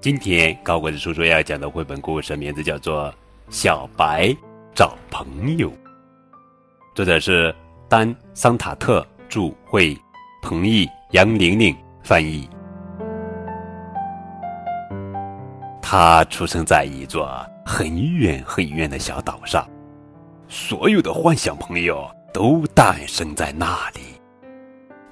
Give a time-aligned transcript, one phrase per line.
[0.00, 3.10] 今天高个子叔叔要讲的绘本故事名字叫做
[3.50, 4.34] 《小白
[4.74, 5.68] 找朋友》，
[6.94, 7.54] 作者是
[7.86, 9.94] 丹·桑塔特著，绘，
[10.42, 12.48] 彭毅、杨玲玲翻译。
[15.82, 17.28] 他出生在一座
[17.66, 19.68] 很远很远的小岛上，
[20.48, 24.00] 所有的幻想朋友都诞生在那里，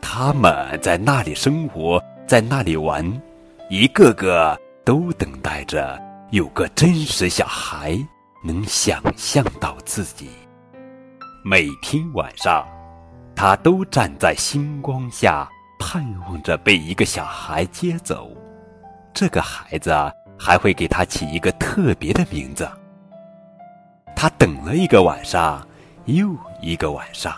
[0.00, 3.04] 他们在那里生活，在那里玩，
[3.68, 4.58] 一个个。
[4.88, 7.98] 都等待着有个真实小孩
[8.42, 10.30] 能想象到自己。
[11.44, 12.66] 每天晚上，
[13.36, 15.46] 他都站在星光下，
[15.78, 18.34] 盼望着被一个小孩接走。
[19.12, 19.92] 这个孩子
[20.38, 22.66] 还会给他起一个特别的名字。
[24.16, 25.68] 他等了一个晚上，
[26.06, 27.36] 又一个晚上，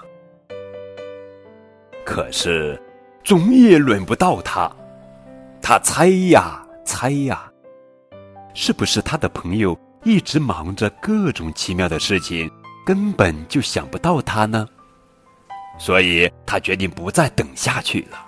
[2.05, 2.81] 可是
[3.25, 4.71] 总也轮不到他。
[5.61, 6.65] 他猜呀。
[7.01, 7.51] 猜呀，
[8.53, 12.51] 是不是他的朋友一直忙着各种奇妙的事情，
[12.85, 14.69] 根本就想不到他呢？
[15.79, 18.19] 所以他决定不再等下去了。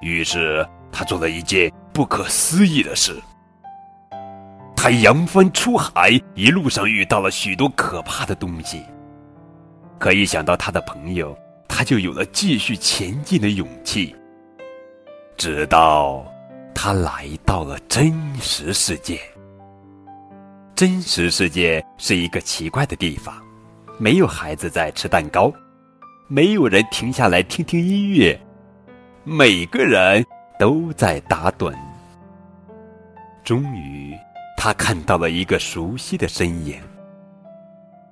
[0.00, 3.22] 于是他做了一件不可思议的事：
[4.74, 8.82] 他扬帆出海，一路上遇到了许多可怕的东西。
[9.98, 11.36] 可一想到他的朋友，
[11.68, 14.16] 他就有了继续前进的勇气。
[15.36, 16.24] 直到。
[16.76, 19.18] 他来到了真实世界。
[20.74, 23.34] 真实世界是一个奇怪的地方，
[23.98, 25.50] 没有孩子在吃蛋糕，
[26.28, 28.38] 没有人停下来听听音乐，
[29.24, 30.22] 每个人
[30.58, 31.74] 都在打盹。
[33.42, 34.14] 终于，
[34.54, 36.78] 他看到了一个熟悉的身影，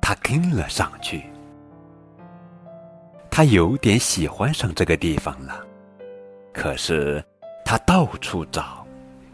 [0.01, 1.23] 他跟了上去。
[3.31, 5.65] 他有点喜欢上这个地方了，
[6.53, 7.23] 可是。
[7.65, 8.87] 他到处找，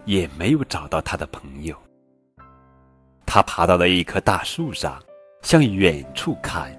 [0.05, 1.77] 也没有找到他的朋友。
[3.27, 5.01] 他爬到了一棵大树上，
[5.43, 6.71] 向远处看，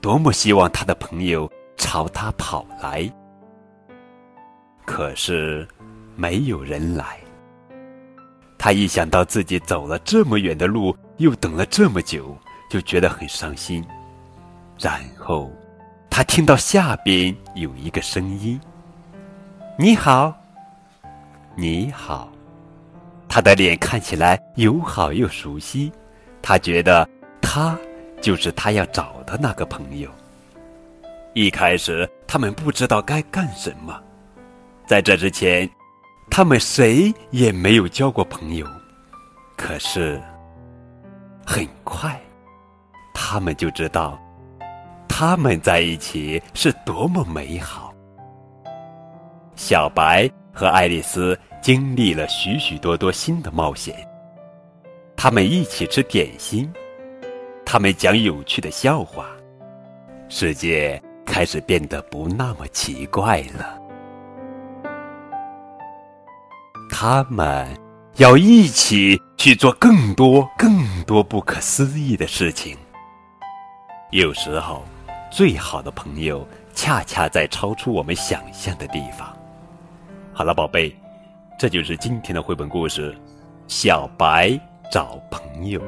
[0.00, 3.10] 多么希望他的朋友朝他跑来。
[4.84, 5.66] 可是，
[6.16, 7.18] 没有人来。
[8.58, 12.36] 他一想到自己走了这么远的路，又等了这么久，
[12.70, 13.84] 就觉得很伤心。
[14.78, 15.50] 然后，
[16.08, 18.60] 他听到下边有一个声音
[19.78, 20.34] ：“你好。”
[21.54, 22.32] 你好，
[23.28, 25.92] 他的脸看起来友好又熟悉，
[26.40, 27.06] 他觉得
[27.42, 27.78] 他
[28.22, 30.08] 就是他要找的那个朋友。
[31.34, 34.00] 一开始，他们不知道该干什么，
[34.86, 35.68] 在这之前，
[36.30, 38.66] 他们谁也没有交过朋友。
[39.56, 40.20] 可是，
[41.46, 42.18] 很快，
[43.14, 44.18] 他们就知道，
[45.06, 47.94] 他们在一起是多么美好。
[49.54, 50.30] 小白。
[50.52, 53.94] 和爱丽丝经历了许许多多新的冒险。
[55.16, 56.72] 他们一起吃点心，
[57.64, 59.26] 他们讲有趣的笑话，
[60.28, 63.78] 世界开始变得不那么奇怪了。
[66.90, 67.66] 他们
[68.16, 72.76] 要一起去做更多、更多不可思议的事情。
[74.10, 74.84] 有时候，
[75.30, 79.34] 最好的朋友恰恰在超出我们想象的地方。
[80.34, 80.96] 好了，宝贝，
[81.58, 83.12] 这就是今天的绘本故事
[83.68, 84.58] 《小白
[84.90, 85.78] 找朋友》。